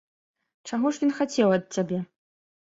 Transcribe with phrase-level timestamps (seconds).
[0.69, 2.01] Чаго ж ён хацеў ад цябе?